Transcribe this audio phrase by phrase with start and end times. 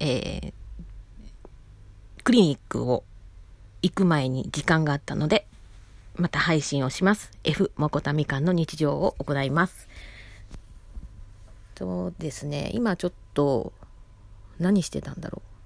[0.00, 0.52] えー、
[2.24, 3.04] クリニックを
[3.82, 5.46] 行く前に時間があったので、
[6.16, 7.30] また配信をします。
[7.44, 9.88] F もこたみかんの日常を行います。
[11.76, 13.72] そうですね、今ちょっと、
[14.58, 15.56] 何してたんだろう。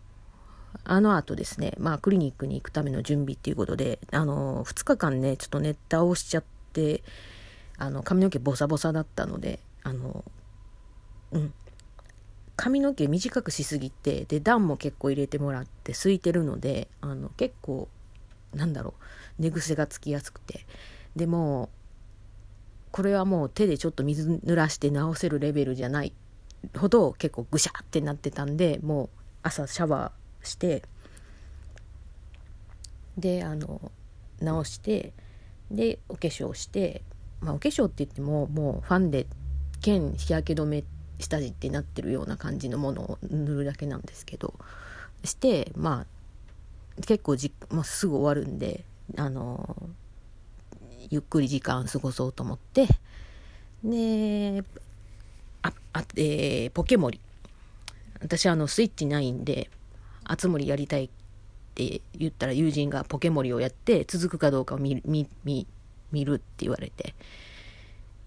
[0.84, 7.02] あの後ですね、まあクリニックに行くための準備っていうことで、あの、2日間ね、ちょっとネタをしちゃって、
[7.78, 10.24] あの、髪の毛ボサボサだったので、あの、
[11.33, 11.55] うん。
[12.60, 17.88] 髪の毛短くしすぎて、で、段も結構入れてもらって空いてるので、あの、結構、
[18.55, 18.92] なんだろ
[19.38, 20.66] う、寝癖がつきやすくて。
[21.16, 21.70] でも、
[22.92, 26.12] これはもう手でちょっと水濡らして直せるレベルじゃない
[26.77, 29.09] ほど結構ぐしゃってなってたんでもう
[29.45, 30.82] 朝シャワーして
[33.16, 33.92] であの
[34.40, 35.12] 直して
[35.70, 37.02] でお化粧して
[37.40, 39.29] まあお化粧って言ってももうファンデ
[39.80, 44.54] 兼日焼け止めって下地ってなってるような感じのものを塗るだけなんですけど
[45.24, 46.07] してま
[46.99, 48.85] あ結構じ、まあ、すぐ終わるんで
[49.16, 49.76] あの
[51.10, 52.87] ゆっくり時間過ごそうと思って
[53.85, 54.65] で
[55.63, 57.21] ああえー、ポケモリ
[58.21, 59.71] 私あのスイッチないんで
[60.24, 61.10] あつ森やりたいっ
[61.74, 65.66] て言ったら友人がポケモリをやって続くかどうかを見見見
[66.12, 67.15] 見るって言われて。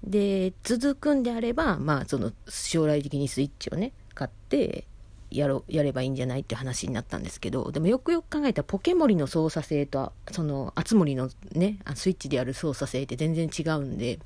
[0.03, 4.85] で続くんであればまあその将来的にスイッチをね買って
[5.31, 14.19] やろやればいいんじゃないって話になったんですけどでもよくよく考えたらポケモリの操作性とそのあつ森のねスイッチでやる操作性って全然違うんで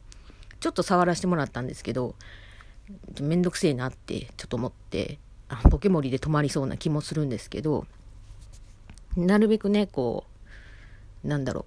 [0.60, 2.16] ちょっと触らせてもらったんですけど
[3.22, 7.86] めんどくせえなってちょっと思ってあポケモリで止まりそうな気もするんですけど
[9.16, 10.26] なるべくねこ
[11.24, 11.66] うなんだろ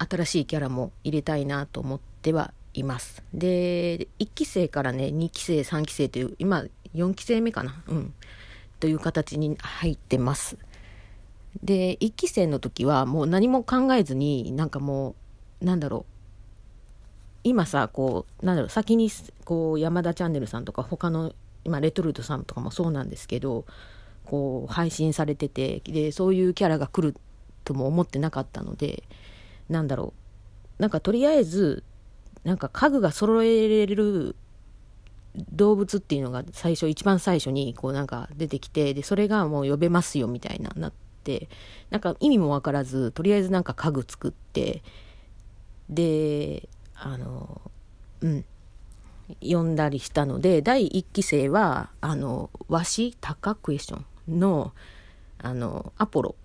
[0.00, 3.22] う新しいキャラも入れたいなと思ってはいます。
[3.34, 7.82] で1期生からね2期生3期生という今4期生目かな？
[7.88, 8.14] うん。
[8.78, 10.58] という形に入ってます。
[11.62, 15.14] で1期生の時はもう何も考えずになんかも
[15.62, 16.12] うなんだろう。
[17.44, 19.08] 今さこうなんだろう先に
[19.44, 21.32] こう山田チャンネルさんとか他の
[21.64, 23.64] 今レトルトさんとかもそうなんですけど
[24.24, 27.16] こう配信されててでそういうキャラが来る
[27.64, 29.04] とも思ってなかったので
[29.68, 30.12] なんだろ
[30.78, 30.82] う。
[30.82, 31.84] なんかとりあえず
[32.46, 34.36] なんか家具が揃えれる
[35.34, 40.92] 動物っていうのが最初一番最初にこうなんか出てきてでそれがもう呼べますよみたいななっ
[41.24, 41.48] て
[41.90, 44.84] なんか意味も分からずとりあえずなんか家具作って
[45.90, 47.60] であの
[48.20, 48.44] うん
[49.42, 54.72] 呼んだりしたので第1期生はあのわしタカクエスチョンの
[55.38, 56.36] あのアポロ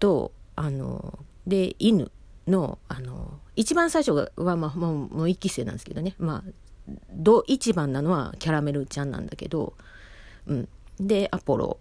[0.00, 2.10] とあので犬
[2.46, 6.14] のあの一番最初は、まあ、もうもう1期生なんですけどね。
[6.18, 6.52] まあ
[7.12, 9.74] ど一番なのはキャラメルちゃんなんだけど、
[10.46, 11.78] うん、でアポロ。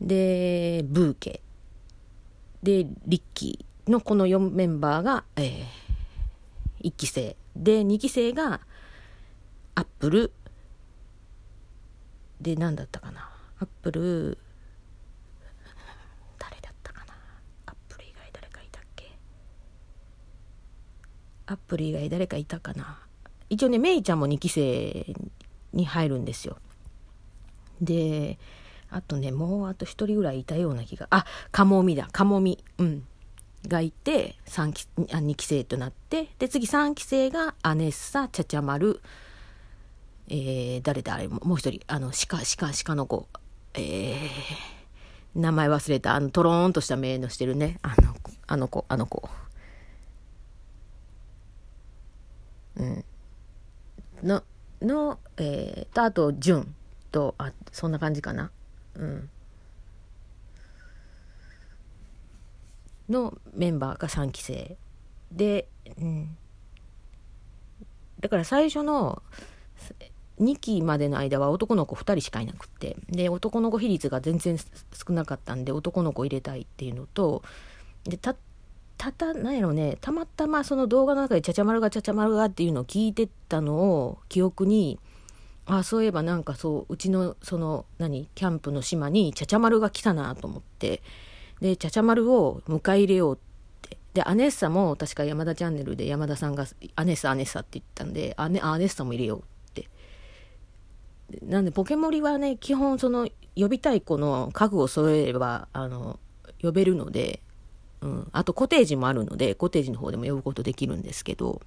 [0.00, 1.40] でブーケ。
[2.62, 7.36] でリッキーのこの4メンバーが、えー、1期生。
[7.56, 8.60] で2期生が
[9.74, 10.32] アップル。
[12.40, 13.30] で何だったかな。
[13.60, 14.38] アップル
[16.38, 17.14] 誰だったかな
[17.66, 19.16] アップル以外誰かいたっけ
[21.46, 22.98] アップル以外誰かいたかな。
[23.50, 25.14] 一応ね、メイちゃんも2期生
[25.72, 26.56] に入るんですよ。
[27.80, 28.38] で、
[28.90, 33.06] あとね、もうあと1人ぐらいいたような気が、あ、カモミだ、カモミ、うん、
[33.66, 39.00] がいて、3期、あ2期生となって、で、次3期生がアネッサ、チャチャマル、
[40.28, 43.28] えー、誰だあれ、もう一人、あの、鹿、鹿、鹿の子、
[43.74, 48.14] えー、名前忘れた、あの、トローンとした目のしてるね、あの、
[48.46, 49.28] あの子、あの子。
[52.76, 53.04] うん。
[54.22, 54.42] の、
[54.80, 56.74] の、えー、と、あと、純
[57.12, 58.50] と、あ、そんな感じかな。
[58.94, 59.30] うん。
[63.08, 64.76] のメンバーが3期生。
[65.30, 65.68] で、
[65.98, 66.36] うん。
[68.20, 69.22] だから最初の
[70.40, 77.42] 2期までの間は男の子2人しかいなくって、で、男の子比率が全然少なかったんで、男の子入れたいっていうのと、
[78.04, 78.34] で、た
[79.12, 84.98] たた、なんやろね、たまたまその動画の中でちゃちゃ丸がちゃちゃ丸がっていうのを聞いてたのを記憶に、
[85.66, 91.02] あそういえばなんかそう、うちのその、何、キャンプの島にちゃちゃ丸が来たなと思って、
[91.60, 93.38] で、ちゃちゃ丸を迎え入れようっ
[93.82, 93.98] て。
[94.14, 96.66] で、アネッサも確か山田チャンネルで山田さんが
[96.96, 99.42] アネッサアネッサって言ったんで、アネアネッサも入れようっ
[99.74, 99.88] て。
[101.42, 106.18] なんで、ポケモリはね、基本その、呼びたい子の家具を揃えれば、あの、
[106.62, 107.40] 呼べるので、
[108.04, 111.60] うん、あとコテージもあるのでコテージの方でも呼ぶことできるんですけど。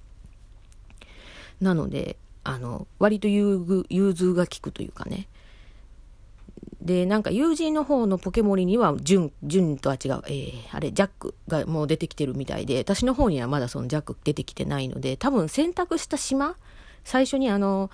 [1.60, 5.26] なのであの割と融通が利くというかね。
[6.80, 16.56] で、なんか友人の方のポケモリには、ジュン、ジュンとは違う、えー、あれ、ジャックがもう出てきてるみたいで、私の方にはまだそのジャック出てきてないので、多分選択した島
[17.04, 17.90] 最初にあの、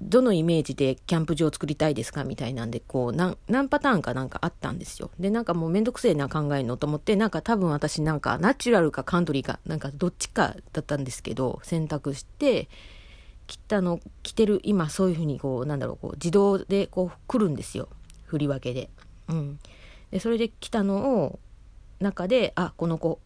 [0.00, 5.10] どのイメージでキャンプ場を作りたいですかみたいなんで、こう何、何パターンかなんかあったんですよ。
[5.18, 12.68] で、なんかもうめんどくせえな考えのと思って、なんか多分私なんかナチュラルかカントリーか、なんかどっちかだったんですけど、選択して、
[13.48, 17.88] 切ったの、着てる、今そういうふうにこう、なんだろう、こう自動でこう来るんですよ。
[18.26, 18.90] 振り分けで。
[19.28, 19.58] うん。
[20.10, 21.38] で、それで来たのを、
[22.00, 23.20] 中で、あ、この子、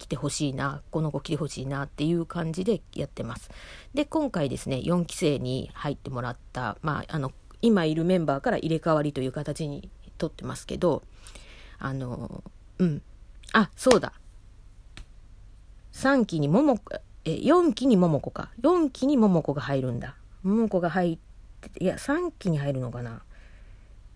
[0.00, 3.50] 来てほしいな、この子来てほしいなっていう感じでやってます。
[3.92, 11.02] で、今回ですね、4期生に入ってもらった、まあ、あの、今いるメンバーから入れ替わりという形にとってますけど、
[11.78, 12.42] あの、
[12.78, 13.02] うん。
[13.52, 14.14] あ、そうだ。
[15.92, 16.94] 3期に桃子、
[17.26, 18.50] え、4期に桃子か。
[18.62, 20.16] 4期に桃子が入るんだ。
[20.42, 21.18] 桃子が入っ
[21.60, 23.22] て、いや、3期に入るのかな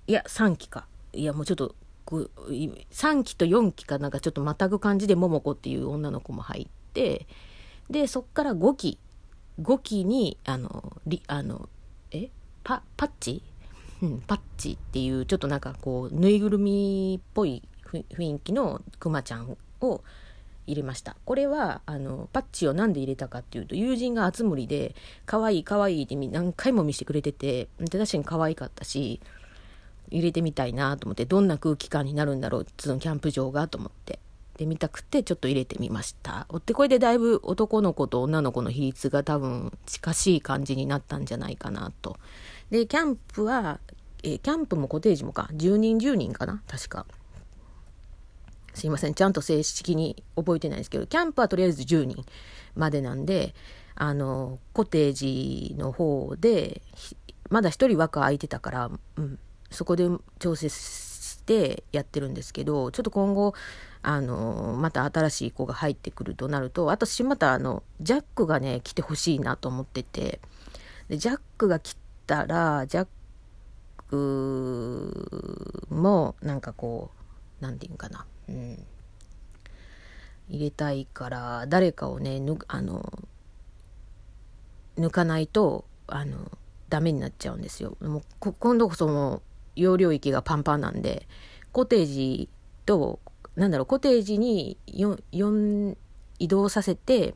[0.07, 0.87] いや、3期か。
[1.13, 1.75] いや、もうちょっと
[2.07, 7.27] 3期と4期かなんかちょっとまたぐ感じで桃子っていう女の子も入って
[7.91, 8.99] でそっから5期。
[9.61, 11.69] 5期にあのりあの
[12.11, 12.29] え？
[12.65, 13.41] パパッチ、
[14.03, 17.63] うん、パッチっていうちょっとなんかこうぬいぐるみっぽい
[17.93, 18.03] 雰
[18.37, 20.03] 囲気のくまちゃんを
[20.67, 21.17] 入れました。
[21.25, 29.21] これはあのパッチを何で入れたかっていうと友人が熱盛で可愛い可愛いって何回も見せてくれてて確かに可愛かったし
[30.15, 34.21] 入れてみたいなと思って、どんな空気感になるんだろう、そのキャンプ場がと思って。
[34.57, 36.47] で、見たくてちょっと入れてみました。
[36.49, 42.17] おってこれでだいぶ男の子と女の子の比率が多分近しい感じになったんじゃないかなと。
[42.71, 43.81] で、キャンプは、
[44.23, 47.07] えキャンプもコテージもか、10人10人かな確か。
[48.75, 52.25] すいません、ちゃんと正式に覚えてないですけど、キャンプはとりあえず10人
[52.77, 53.55] までなんで、
[53.97, 56.81] あの、コテージの方で、
[57.51, 59.39] まだ1人枠空いてたから、うん、
[59.75, 63.55] そこで調整してやってるんですけどちょっと今後
[64.03, 70.41] あのまた新しい子が入ってくるとなると私またあのジャックがね来てほしいなと思ってて
[71.09, 73.07] でジャックが来たらジャッ
[74.09, 77.11] クもなんかこ
[77.61, 78.85] う何て言うかな、うん、
[80.49, 83.11] 入れたいから誰かをねぬあの
[84.99, 86.51] 抜かないとあの
[86.89, 87.97] ダメになっちゃうんですよ。
[88.01, 89.43] もう今度こそもう
[89.77, 91.27] 容量域がパンパンなんで、
[91.73, 92.49] コテージ
[92.87, 93.21] と、
[93.57, 95.97] なんだろう、コテージに 4,
[96.39, 97.35] 移動させて、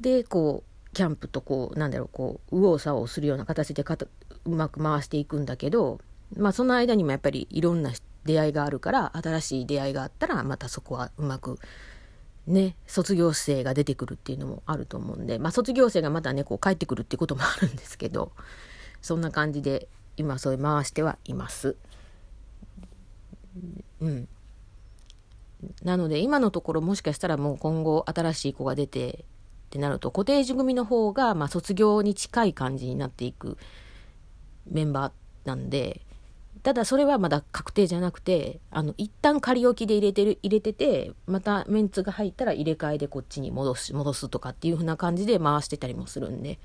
[0.00, 4.06] で、こう、キャンプとこう、なんだろう、こう、右往左往するような形でかた
[4.44, 6.00] うまく回していくんだけど、
[6.36, 7.92] まあその間にもやっぱりいろんな
[8.24, 11.58] 出会いがあるから、新しい出会いがあったら、またそこはうまく、
[12.46, 18.32] ね、卒業生が出てくるっていうのもあると思うんで、まあ卒業生がまたね、こう帰ってくるっていうこともあるんですけど、
[19.00, 21.76] そんな感じで今それ回してはいます。
[24.00, 24.28] うん。
[25.82, 33.56] なので今のところもしかしたらもう今後新しい子が出てってなるとコテージ組の方がまあ卒業に近い感じになっていく
[34.70, 36.00] メンバーなんで
[36.62, 46.58] ただそれはまだ確定じゃなくてあの一旦仮置きで入れてる入れててまたメンツが入ったら入れ替えでこっちに戻す戻すとかっていう風な感じで回してたりもするんで、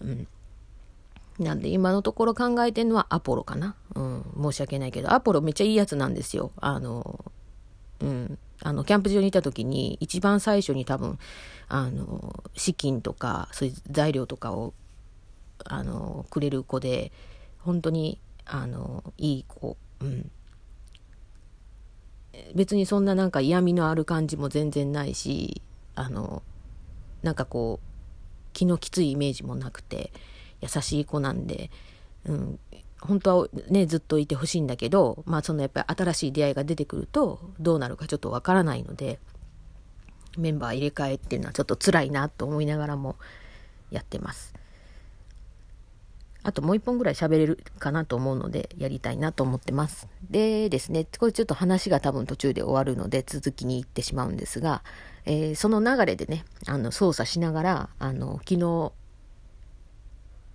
[0.00, 0.28] うん、
[1.38, 3.76] なんで今のところ考えてるのはアポロかな。
[3.94, 6.50] うん、申し訳ないけど、アポロめっちゃいいやつなんですよ。
[6.56, 7.24] あの、
[8.00, 11.18] うん、あの、キャンプ場にいた時に、一番最初に多分、
[11.68, 14.74] あの、資金とか、そういう材料とかを、
[15.64, 17.12] あの、くれる子で、
[17.58, 20.30] 本当に、あの、いい子、うん。
[22.54, 25.62] 別にそんななんか嫌味のある感じも全然ないし、
[25.94, 26.42] あの、
[27.22, 27.88] なんかこう、
[28.52, 30.12] 気のきついイメージもなくて、
[30.60, 31.70] 優しい子なんで、
[32.24, 32.58] うん、
[33.00, 39.18] 本当はね、ずっといてほしいんだけど、まあそのやっぱり新しい出会いが出てくると、どうなるかちょっとわからないので、
[40.36, 43.16] メンバー入れ替えっていうのはちょっと辛いなと思いながらも
[43.90, 44.54] やってます。
[46.44, 50.08] あともう一本ぐらい喋れるかなと思うので、やりたいなと思ってます。
[50.30, 54.82] でですね、これちょっと話が多分途中で終わるので、続きに行ってしまうんですが、
[55.24, 58.92] えー、その流れでね、あの、操作しながら、あの、昨日、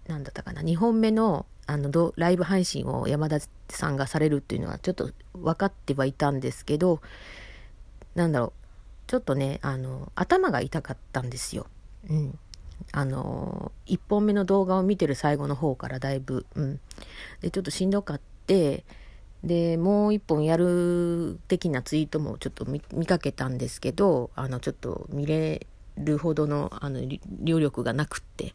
[0.08, 7.02] なんだったかな、2本目のあのライブ配信を山田さんがされるっていうのはちょっと分かってはいたんですけど、
[8.16, 8.52] なんだろう、
[9.08, 11.68] ちょっとね、あの、頭が痛かったんですよ。
[12.10, 12.40] うん。
[12.92, 16.80] あの、1本目の動画を見てる最後の方からだいぶ、うん。
[17.42, 18.84] で、ちょっとしんどかって、
[19.44, 25.66] で、もう1本やる的なツイートもちょっと見かけたんですけど、あの、ちょっと見れ
[25.98, 27.02] るほどの、あの、
[27.44, 28.54] 力がなくって、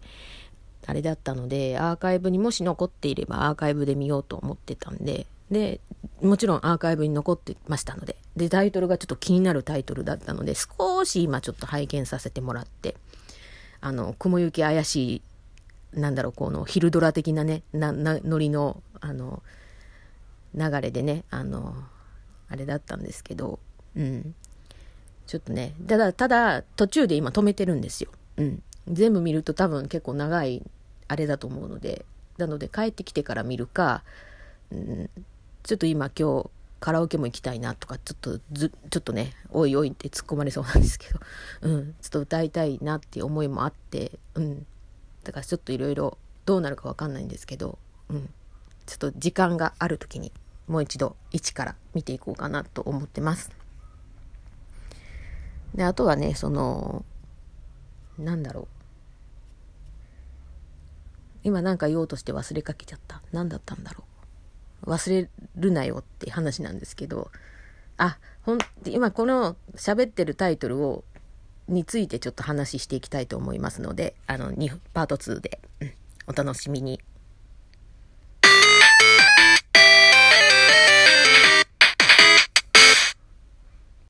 [0.88, 5.26] あれだったのでアーカイブにもし残っていればアーカイブで見ようと思ってたんで。
[5.50, 5.80] で
[6.20, 8.16] もちろんアーカイブに残ってましたので。
[8.36, 12.96] でタイトルがちょっと気になるタイトルだったので少し今ちょっと拝見させてもらって。
[13.80, 15.22] あの雲行き怪し
[15.94, 19.42] いなんだろうこの昼ドラ的なねななノリのあの
[20.54, 21.74] 流れでねあの
[22.48, 23.58] あれだったんですけど。
[23.94, 24.34] うん。
[25.26, 30.62] ちょっとねただただ途中で今止めてるんですよ、うん、全部見ると多分結構長い
[31.08, 32.04] あれだと思うので
[32.36, 34.02] なので帰ってきてから見るか、
[34.70, 35.10] うん、
[35.62, 36.50] ちょっと今今日
[36.80, 41.20] カラオケも行きたいなとかちょっとずちょっとねおいおいって突っ込まれそうなんですけど、
[41.62, 44.66] うん、ちょっと歌いたいなっていう思いもあって、うん、
[45.24, 48.30] だからちょっといろいろどうなるか分かんないんですけど、うん、
[48.86, 50.32] ちょっと時間がある時に
[50.68, 53.50] もう一度一から見ていこうかなと思ってます。
[55.74, 57.04] であとはねその
[58.18, 58.77] なんだろう。
[61.48, 63.22] 今なんか言おうとして忘れかけちゃった。
[63.32, 64.04] 何だったんだろ
[64.84, 64.90] う。
[64.90, 67.30] 忘れるなよって話なんですけど、
[67.96, 71.04] あ、ほん、今この喋ってるタイトルを、
[71.66, 74.52] についてちょっと話していきたいと思いますので、あの、
[74.92, 75.92] パート2で、うん、
[76.26, 77.00] お楽しみに。